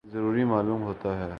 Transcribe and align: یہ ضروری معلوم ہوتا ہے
یہ 0.03 0.11
ضروری 0.11 0.43
معلوم 0.43 0.83
ہوتا 0.83 1.17
ہے 1.17 1.27